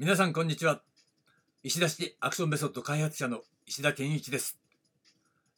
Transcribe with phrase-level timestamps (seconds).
[0.00, 0.80] 皆さんこんにちは。
[1.62, 4.58] 石田式アクションメソッド開発者の石田健一です。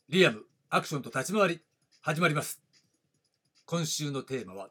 [0.09, 1.61] リアムアクションと立ち回り
[2.01, 2.61] 始まります。
[3.67, 4.71] 今週のテーマは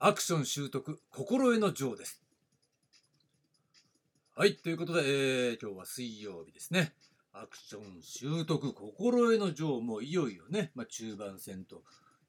[0.00, 2.20] アクション習得心得の情です。
[4.34, 6.92] はいということで、えー、今日は水曜日ですね。
[7.32, 11.84] アクション習得心得の情もいよいよね、まあ、中盤戦と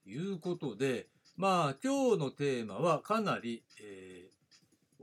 [0.06, 4.41] いうことでまあ今日のテーマはかなり、えー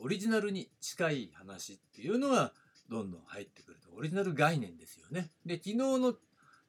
[0.00, 2.52] オリジナルに近い話っていうのが
[2.88, 5.30] どんどん入ってくるとオリジナル概念ですよね。
[5.44, 6.12] で昨日の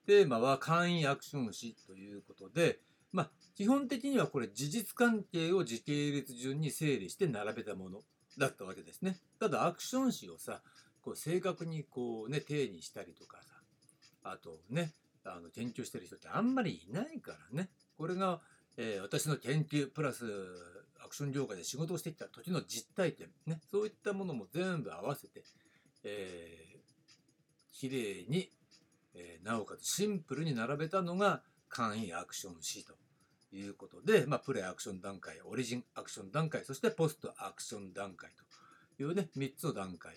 [0.05, 2.79] テーマは簡易アクション史ということで
[3.11, 8.02] まあ基本的にはこれ事実関係を時系列順に整理して並べたもの
[8.38, 9.17] だったわけですね。
[9.39, 10.61] ただアクション史をさ
[11.02, 13.53] こう正確にこうね定にしたりとかさ
[14.23, 14.91] あとね
[15.25, 18.39] あの研究してる人ってあんまりいないからねこれが、
[18.77, 20.25] えー、私の研究プラス
[21.09, 25.43] クション業界で仕事をしてきた時の実体験、ね、そういったものも全部合わせて、
[26.03, 28.49] えー、綺麗に、
[29.16, 32.93] えー、なおかつシンプルに並べたのが簡易アクション C と
[33.51, 38.29] いうことで、まあ、プレアクション段階、オリジンアクション段階、そしてポストアクション段階
[38.97, 40.16] というね、3つの段階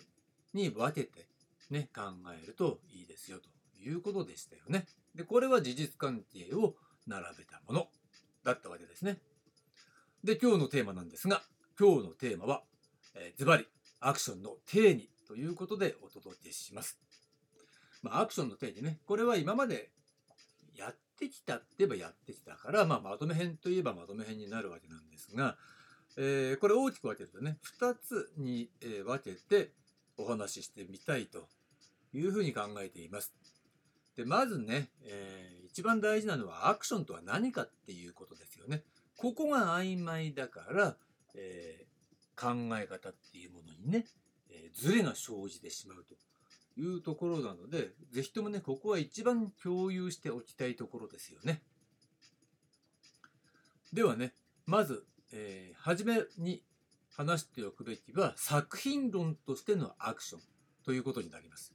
[0.54, 1.26] に分けて
[1.70, 2.02] ね、考
[2.38, 3.48] えるといいですよと
[3.80, 4.86] いうことでしたよね。
[5.14, 6.74] で、これは事実関係を
[7.06, 7.88] 並べたもの
[8.44, 9.18] だったわけですね。
[10.24, 11.42] で、今日のテーマなんですが、
[11.76, 12.62] 今日のテーマは、
[13.16, 13.66] えー、ズバリ、
[13.98, 16.96] アクションの定義ということでお届けします。
[18.02, 19.90] まあ、アクションの定義ね、これは今まで
[20.76, 25.56] やってきたって言えばやってきたから、まあ、まとめ編といえばまとめ編になるわけなんですが、
[26.16, 28.70] えー、これ大きく分けるとね、2つに、
[29.04, 29.72] 分けて
[30.18, 31.48] お話ししてみたいと
[32.14, 33.34] いうふうに考えています。
[34.16, 38.84] で、まずね、えー、一番大事なのはアクションとは何かっていうことですよね。
[39.16, 40.96] ここが曖昧だから、
[41.34, 44.06] えー、考え方っていうものにね、
[44.50, 46.14] えー、ズレが生じてしまうと
[46.80, 51.62] いうところなので、ぜひともね、ここは一番共有しておきたいところですよね。
[53.92, 54.32] ではね、
[54.66, 56.62] まず、えー、初めに
[57.14, 60.40] 話しておくべきは、作品論としてのアクション
[60.84, 61.72] ということになります。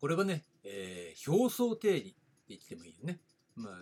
[0.00, 2.16] これはね、えー、表層定義って
[2.48, 3.20] 言ってもいいよね。
[3.54, 3.74] まあ、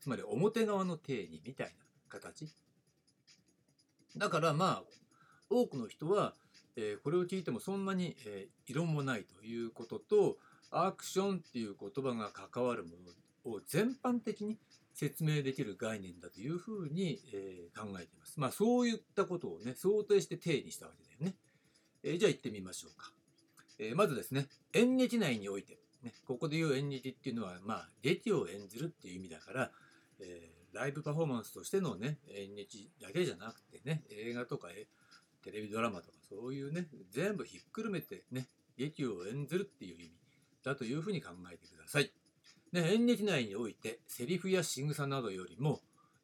[0.00, 1.81] つまり表側の定義みたいな
[2.20, 2.48] 形？
[4.16, 4.82] だからまあ
[5.48, 6.34] 多くの人は、
[6.76, 10.36] えー、これを聞いてもそんなに、えー、異論もないということと
[10.70, 12.90] アクションっていう言葉が関わるも
[13.46, 14.58] のを全般的に
[14.94, 18.38] 説明できる概念だというふうに、えー、考えています。
[18.38, 21.34] まあそういったことをね想定して定義したわけだよね。
[22.02, 23.10] えー、じゃあ行ってみましょうか。
[23.78, 29.70] えー、まずですね演劇内において、ね、ここで言う演劇っていうのはまあ劇を演じるっていう意味だから、
[30.20, 34.68] えーライブパフォーマンスとしてのね、演劇だけじゃなくてね、映画とか
[35.42, 38.46] テレビドラマとかそういうね、全部ひっくるめてね、
[38.76, 40.12] 劇を演ずるっていう意味
[40.64, 42.10] だというふうに考えてください。
[42.72, 45.80] ね、演劇内において、セリフや仕草などよりも、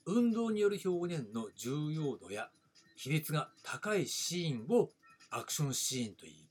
[0.06, 2.48] 運動による表現の重要度や
[2.96, 4.88] 比率が高いシーンを
[5.30, 6.48] アクションシーンといい、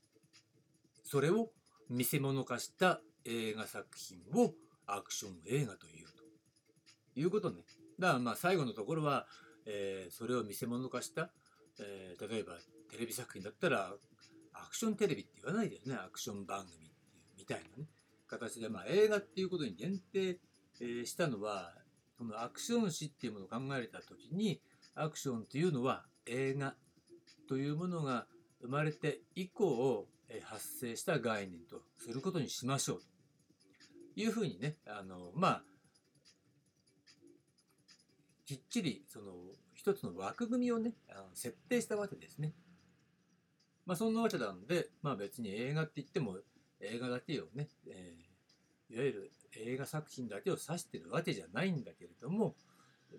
[1.02, 1.50] それを
[1.90, 4.54] 見せ物化した映画作品を
[4.86, 7.64] アクション映画というということね。
[7.98, 9.26] だからまあ最後のところは、
[9.66, 11.30] えー、それを見せ物化した、
[11.80, 12.54] えー、例えば
[12.90, 13.92] テレビ作品だったら
[14.54, 17.88] アクションテレビって言わないでねアクション番組っていうみたいなね
[18.26, 20.38] 形で、まあ、映画っていうことに限定、
[20.80, 21.72] えー、したのは
[22.16, 24.60] そのアクション史っていうものを考えた時に
[24.94, 26.74] アクションっていうのは映画
[27.48, 28.26] というものが
[28.60, 33.00] 生まれて以降、え発生した概念とすることにしましょう。
[34.14, 35.62] というふうにねあのまあ
[38.48, 39.34] きっちりその
[39.74, 42.54] 一つの枠組みをねあの設定したわけですね。
[43.84, 46.38] まあそんなわけなんで、まあ別に映画って言っても
[46.80, 52.54] 映画だけをね、えー、いわゆる映画作品だけを指してるわけじゃないんだけれども、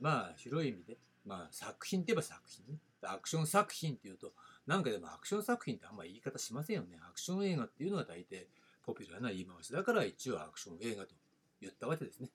[0.01, 2.79] まあ広い意味で、まあ作品って言えば作品ね。
[3.03, 4.33] アクション作品っていうと、
[4.65, 6.97] なんかでもアクション作品ってあんま言い方しませんよね。
[7.07, 8.47] アクション映画っていうのが大抵
[8.83, 11.13] ポピュラーな言い回しだから一応アクション映画と
[11.61, 12.31] 言ったわけですね。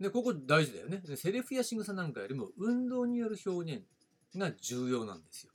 [0.00, 1.02] で、ここ大事だよね。
[1.16, 3.84] セリフや仕草なんかよりも運動による表現
[4.36, 5.52] が重要なんですよ。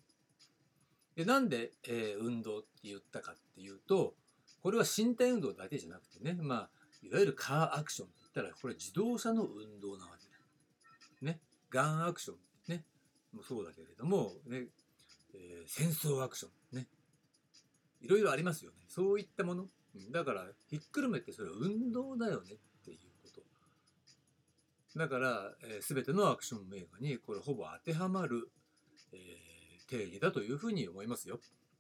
[1.15, 4.15] で、なんで、えー、運動って言ったかっていうと、
[4.61, 6.69] これは身体運動だけじゃなくてね、まあ、
[7.03, 10.29] いわゆるカーアクションって言ったら、これ自動車の運動なわけ
[11.25, 11.31] だ。
[11.33, 11.41] ね。
[11.69, 12.37] ガンアクション
[12.73, 12.85] ね、
[13.33, 14.67] もそうだけれども、ね、
[15.33, 16.87] えー、戦争アクションね。
[18.01, 18.77] いろいろありますよね。
[18.87, 19.67] そういったもの。
[20.11, 22.55] だから、ひっくるめてそれは運動だよね
[24.99, 28.49] だから、えー、全てのアクション映画にこれほぼ当てはまる、
[29.13, 31.39] えー、定義だというふうに思いますよ。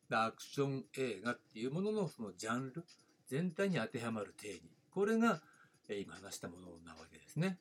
[0.09, 2.85] アクション映画っていうもののそのジャンル
[3.27, 5.41] 全体に当てはまる定義これが
[5.89, 7.59] え今話したものなわけですね。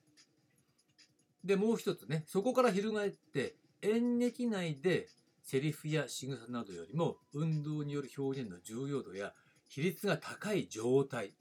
[1.45, 5.09] でもう一つねそこから翻って演劇内で
[5.43, 9.33] セリフや仕草などよりも運動による表現の重要度や
[9.69, 11.33] 比率が高い状態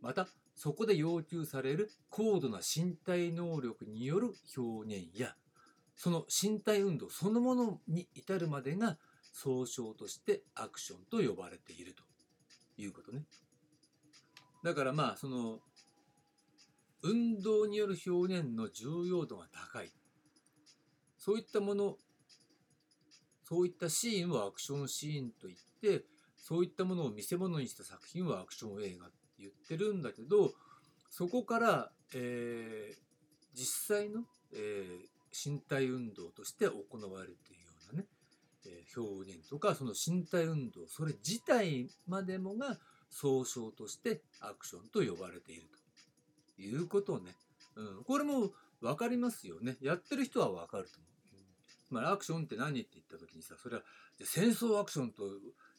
[0.00, 0.28] また
[0.62, 5.34] そこで要求される高度な身体能力による表現や
[5.96, 8.96] その身体運動そのものに至るまでが
[9.32, 12.04] 総称としてアクションと呼ばれていると。
[12.76, 13.24] いうことね。
[14.62, 15.58] だからまあその
[17.02, 19.90] 運動による表現の重要度が高い。
[21.18, 21.96] そういったもの
[23.44, 26.04] そういったシーンをアクションシーンといって
[26.36, 29.21] そういったものを見せ物にした作品はアクション映画。
[29.42, 30.52] 言ってるんだけど
[31.10, 32.96] そこから、えー、
[33.54, 34.22] 実際の、
[34.54, 38.06] えー、身体運動として行われているようなね、
[38.66, 42.78] えー、表現とかその身体運動それ自体までもが
[43.10, 45.62] 総称としてアクションと呼ばれている
[46.56, 47.32] ということをね。
[47.76, 49.76] うん、これも分かりますよね。
[49.82, 51.12] やってる人は分かると思う。
[51.92, 53.82] まあ、アクションって何って言った時にさそれは
[54.24, 55.24] 戦争アクションと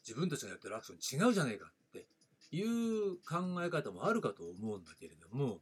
[0.07, 1.71] 自分たちがやってるアクション違うじゃねえかっ
[2.53, 5.59] いう考え方もあるかと思うんだけれども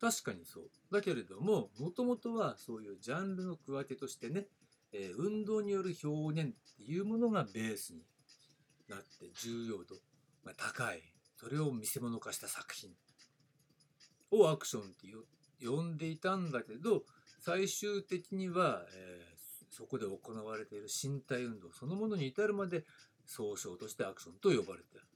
[0.00, 0.64] 確かにそう。
[0.92, 4.46] だけれどももともとはそういうジャンルの加え手としてね、
[4.92, 8.00] えー、運動による表現っていうものがベースに
[8.88, 9.96] なって重要度
[10.44, 11.02] が高い
[11.36, 12.90] それを見せ物化した作品
[14.30, 17.02] をアクションって呼んでいたんだけど
[17.40, 22.84] 最終的には、えー、そこで行われている身体運動そのものに至るまで
[23.24, 25.06] 総称としてアクションと呼ばれている。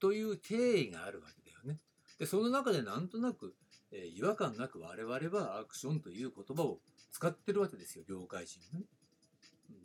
[0.00, 1.80] という定義があるわけだよね。
[2.18, 3.54] でその中でなんとなく、
[3.92, 6.78] えー、違和感なく我々はアクションという言葉を
[7.12, 8.84] 使ってるわけですよ業界人ね。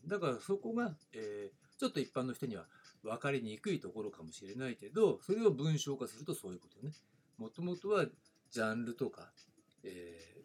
[0.07, 2.65] だからそこが、えー、ちょっと一般の人には
[3.03, 6.93] 分かりにくいところかもしれないけどそれを文章化するとそういうことね。
[7.37, 8.05] もともとは
[8.51, 9.31] ジャンルとか、
[9.83, 10.41] えー、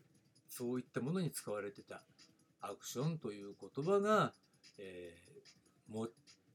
[0.48, 2.02] そういったものに使われてた
[2.60, 4.32] アクションという言葉が、
[4.78, 6.08] えー、も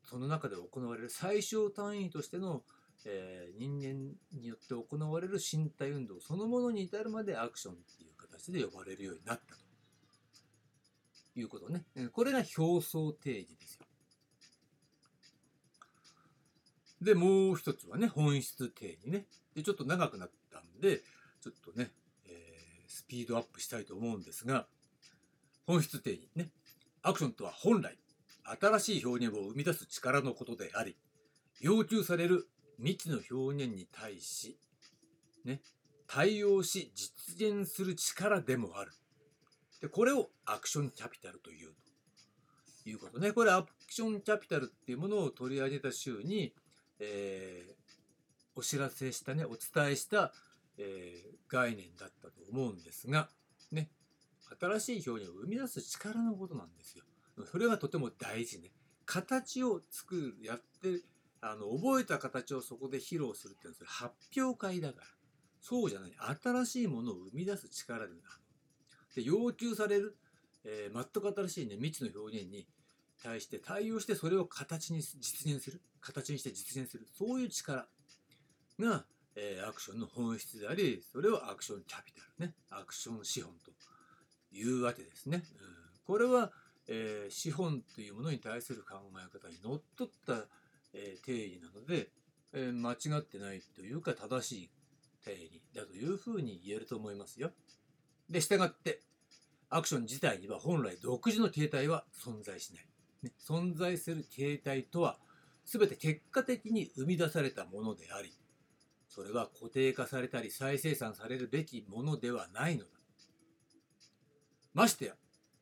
[0.04, 2.64] その中で行われる最小単位としての、
[3.06, 9.62] えー、人間によって行われる身体運動そのものに至るまでアクションっていう形で呼ばれるようになったと
[11.40, 11.86] いうことね。
[12.12, 13.86] これが表層定義ですよ。
[17.02, 19.26] で、もう一つはね、本質定義ね。
[19.56, 21.02] で、ちょっと長くなったんで、
[21.42, 21.90] ちょっとね、
[22.28, 24.68] えー、スピードアップしたいと思うんですが、
[25.66, 26.50] 本質定義ね。
[27.02, 27.98] アクションとは本来、
[28.44, 30.96] 新しい表現を生み出す力のことであり、
[31.60, 32.48] 要求される
[32.82, 34.58] 未知の表現に対し、
[35.46, 35.62] ね、
[36.08, 38.92] 対応し実現する力でもある。
[39.82, 41.70] で、これをアクションキャピタルという
[42.84, 43.32] ということね。
[43.32, 46.54] これアクションキャピタルっていうものを取り上げた週に、
[47.00, 47.74] えー、
[48.56, 50.34] お知らせしたね、お伝えした、
[50.78, 53.30] えー、概念だったと思うんですが、
[53.72, 53.90] ね、
[54.60, 57.06] 新しい表現を生み出す力のことなんですよ。
[57.52, 58.72] それがとても大事ね。
[59.06, 61.02] 形を作る、やって、
[61.42, 65.08] あの、覚えた形をそこで披露するっていうのは、発表会だから。
[65.60, 66.12] そうじゃない。
[66.42, 68.22] 新しいものを生み出す力でなる。
[69.16, 70.18] で、要求される、
[70.64, 72.68] えー、全く新しいね、未知の表現に
[73.24, 75.82] 対して対応して、それを形に実現する。
[76.00, 77.08] 形にして実現する。
[77.12, 77.88] そういう力
[78.80, 79.06] が、
[79.36, 82.56] えー、アクションの本質であり、それをアクションキャピタルね。
[82.70, 83.72] アクション資本と
[84.52, 85.44] いうわけですね。
[85.60, 85.68] うん、
[86.06, 86.52] これは、
[86.88, 90.48] えー、資本というものに対する考え方にのっとった、
[90.94, 92.10] えー、定義なので、
[92.54, 94.70] えー、間違ってないというか正しい
[95.24, 97.52] 定義だというふうに言えると思いますよ。
[98.30, 99.02] で、従って、
[99.70, 102.86] アクション自体には本来独自の形態は存在しない。
[103.24, 105.18] ね、存在する形態とは、
[105.66, 108.34] 全て結果的に生み出されたものであり、
[109.08, 112.90] それは固定化されたり再生産されるべきものではないのだ。
[114.74, 115.16] ましてや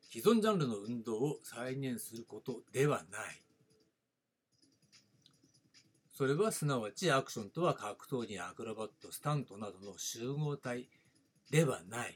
[0.08, 3.42] 既存ジャンルの運動を再現することではない。
[6.20, 10.86] それはすなわちアクションとは格闘技やアクロバットスタントなどの集合体
[11.50, 12.14] ではないっ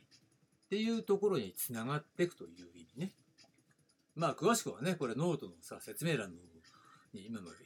[0.68, 3.12] ていうところにつながっていくという意味ね。
[4.14, 6.36] まあ詳しくはねこれノートのさ説明欄の
[7.14, 7.56] に今まで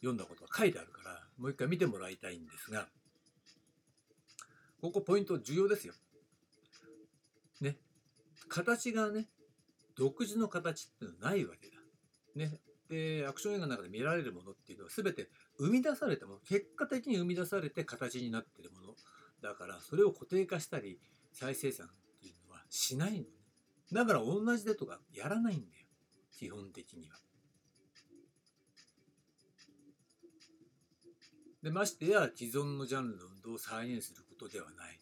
[0.00, 2.88] 読んだことが書いてあるからもう一回見てもらいたいんですが
[4.82, 5.94] ここポイント重要ですよ。
[7.62, 7.78] ね
[8.50, 9.28] 形がね、
[9.96, 11.76] 独自の形っていうのはないわけだ。
[12.34, 12.60] ね。
[12.88, 15.28] で、アクション映画の中で見られるものっていうのは全て
[15.58, 18.94] 生み出されたもの、結果的に生み出されて形になってるもの。
[19.42, 20.98] だから、それを固定化したり、
[21.32, 21.90] 再生産っ
[22.20, 23.24] ていうのはしないのね。
[23.92, 25.86] だから同じでとかやらないんだよ。
[26.32, 27.16] 基本的には。
[31.62, 35.00] でましてや既存のジャンルの運動を再現することではない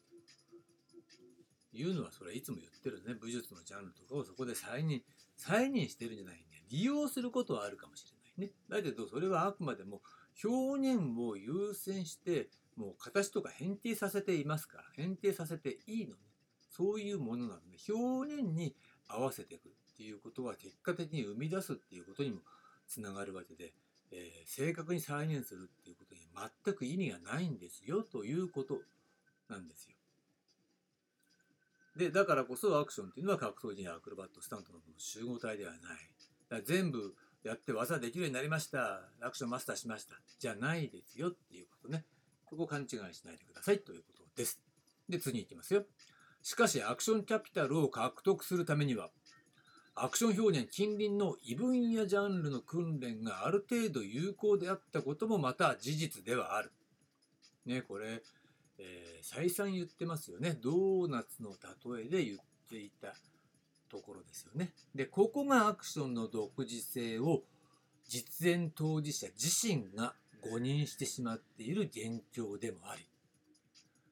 [1.74, 5.02] いうのはそれはいつも言ってるね武術のジャンルとかをそこで再現
[5.36, 8.04] 再現してるんじゃないんで利用することはあるかもし
[8.38, 10.00] れないねだけどそれはあくまでも
[10.42, 16.16] 表現を優先してもう形とか変形させていますから変形させていいのね
[16.70, 18.74] そういうものなので表現に
[19.08, 22.38] 合わせていくっていうことは結果的に生み出すっていうことにも
[22.88, 23.72] つながるわけで、
[24.10, 26.20] えー、正確に再現するっていうことに
[26.64, 28.80] 全く意味がないんですよということ
[29.48, 29.94] なんですよ。
[31.96, 35.80] で、だからこそアクションっていうのは格闘技やアクロバット、スタントの集合体ではない。
[36.62, 39.02] 全部やって技できるようになりました。
[39.20, 40.14] アクションマスターしました。
[40.38, 42.04] じゃないですよっていうことね。
[42.44, 44.60] ここ勘違いしないでくださいということです。
[45.08, 45.84] で、次いきますよ。
[46.42, 49.10] しかし、アクションキャピタルを獲得するためには、
[49.94, 56.72] アクション表現近隣の異分野ジャンルの訓練がある程度有効であったこともまた事実ではある。
[57.64, 58.22] ね、これ、
[58.78, 60.58] えー、再三言ってますよね。
[60.60, 61.50] ドーナツの
[61.96, 63.14] 例えで言っていた
[63.90, 64.72] ところですよね。
[64.94, 67.42] で、ここがアクションの独自性を
[68.08, 73.06] 実演当事者自身が誤認してしまっている現状でもあり、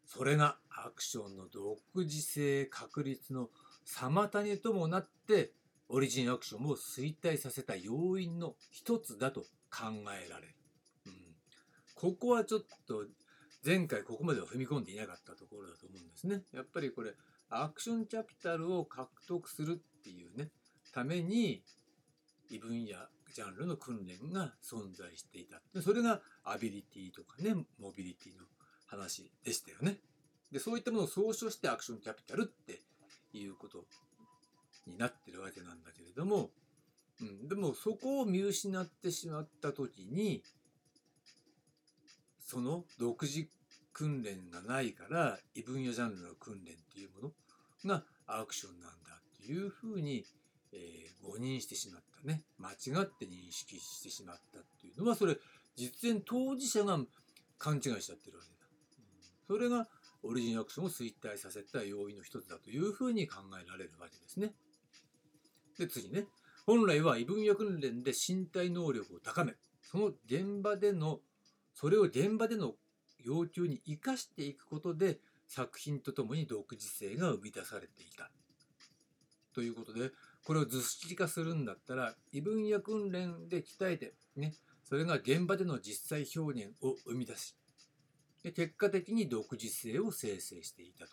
[0.07, 3.51] それがアクションの独自性確立の
[3.87, 5.53] 妨げともなって、
[5.89, 10.55] オリジンアクションを衰退させた要因の一つだと考えられる。
[11.07, 11.13] うん、
[11.95, 13.05] ここはちょっと
[13.65, 16.43] 前回ここまでは踏み込んでいなかったところだと思うんですね。
[16.53, 17.13] やっぱりこれ
[17.55, 20.49] アクションキャピタルを獲得するっていうね
[20.93, 21.63] ために
[22.51, 22.87] 異分野
[23.35, 25.61] ジャンルの訓練が存在していた。
[25.81, 28.45] それがアビリティとかねモビリティの
[28.87, 29.99] 話でしたよね。
[30.51, 32.81] でそういったものを総称してアクションキャピタルって
[33.33, 33.85] いうこと
[34.87, 36.51] になってるわけなんだけれども、
[37.21, 40.43] うん、でもそこを見失ってしまった時に
[42.41, 43.49] その独自
[43.95, 47.33] 訓練がないから異分野ジャンルの訓練っていうもの
[47.87, 50.25] がアクションなんだっていうふうに、
[50.73, 55.37] えー、誤認してしまったね間違って認識してしまったっていうのはそれ
[55.77, 56.99] 実演当事者が
[57.59, 58.63] 勘違いしちゃってるわけだ。
[59.47, 59.87] それが
[60.23, 64.53] オリジンアクションを衰退させた要因の一つだというふうに考えられるわけですね。
[65.79, 66.27] で次ね
[66.67, 71.21] 本来は異分野訓練で身体能力を高めその現場での
[71.75, 72.75] それを現場での
[73.25, 75.19] 要求に生かしていくことで
[75.53, 78.31] 作品とともに独自性が生み出されていた。
[79.55, 80.11] ということで
[80.47, 87.55] これを図式化するんだったら異分野訓練で鍛えてねそれが現場での実際表現を生み出し
[88.43, 91.13] で結果的に独自性を生成していたと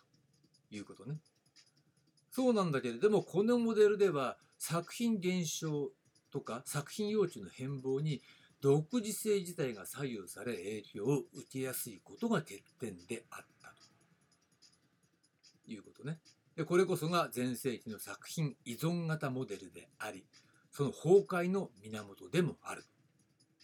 [0.70, 1.18] いうことね。
[2.30, 5.90] そうなんだけれどもこのモデルでは作品現象
[6.32, 8.22] とか作品用地の変貌に
[8.62, 13.59] 独自性自体が左右され影響を受けやすいことが欠点であった
[15.72, 16.18] いうことね。
[16.56, 20.26] でこれこそが前世紀の作品依存型モデルであり
[20.70, 22.84] その崩壊の源でもある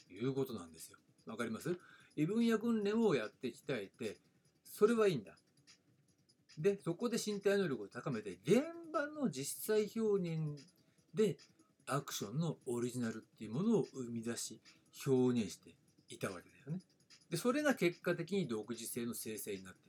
[0.09, 0.99] ということなんですよ。
[1.27, 1.77] わかります？
[2.17, 4.17] 異分野訓練をやって鍛えて
[4.65, 5.33] それはいいんだ。
[6.57, 10.59] でそこで身体能力を高めて現場の実際表現
[11.13, 11.37] で
[11.87, 14.61] アクションのオリジナルっていうものを生み出し
[15.07, 15.75] 表現して
[16.09, 16.83] いたわけだよね。
[17.31, 19.86] でそれが結果的に独自性の生成になって。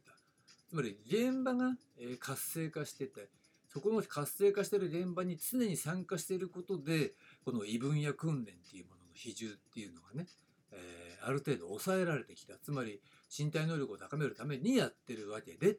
[0.70, 1.78] つまり現場が
[2.20, 3.30] 活性化してて
[3.68, 7.14] そこの活性化している現場に常に参加していることで
[7.46, 10.28] この異分野訓練っていうものの比重っていうのがね、
[10.72, 12.56] えー、ある程度抑えられてきた。
[12.58, 13.02] つまり
[13.36, 15.76] 身体能力を高めるためにやってるわけでってい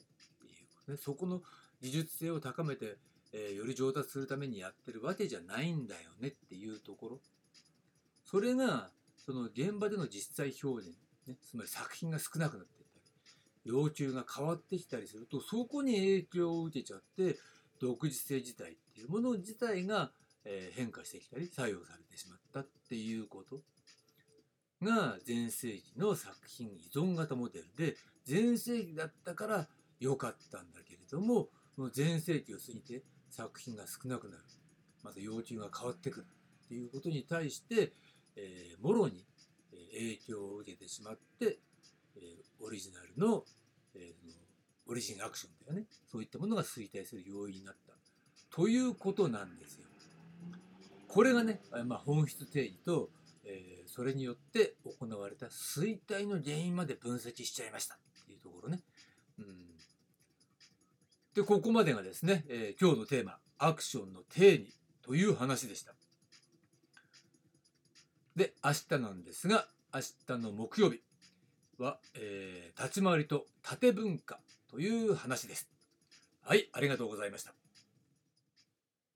[0.86, 0.96] うね。
[0.96, 1.42] そこの
[1.80, 2.98] 技術性を高めて、
[3.32, 7.20] えー、より上達するためにやってるわけじゃないんだよねっていうところ。
[8.24, 12.77] それがその現場での実際表現、ね、つまり作品が少なくなって
[13.68, 17.38] いったり要求が変わってきたりするとそこに影響を受けちゃって
[17.80, 20.10] 独自性自体っていうもの自体が、
[20.74, 23.60] 変化してきたり作用されてしまったっていうこと
[24.82, 27.96] が前世紀の作品依存型モデルで
[28.26, 29.68] 前世紀だったから
[30.00, 31.48] 良かったんだけれども
[31.94, 34.42] 前世紀を過ぎて作品が少なくなる。
[35.04, 36.26] また要求が変わってくる
[36.64, 37.92] っていうことに対して
[38.38, 39.24] え、もろに
[39.92, 41.58] 影響を受けてしまって、
[42.16, 42.20] え、
[42.60, 43.44] オリジナルの,、
[43.98, 47.94] えー、オリジンアクションだよねそういったものが衰退する要因になった
[48.54, 49.84] ということなんですよ。
[51.08, 53.10] これがね、まあ、本質定義と、
[53.44, 58.80] えー、それによって行われた衰退の原因まで分析しちゃいましたっていうところね。
[59.38, 59.46] うん、
[61.34, 65.94] でここまでがですね、えー、今日のテーマアクションの定義という話でした。
[68.36, 71.02] で、明日なんですが、明日の木曜日、
[71.78, 74.38] は、えー立ち回りと縦文化
[74.70, 75.68] という話です。
[76.42, 77.57] はい、ありがとうございました。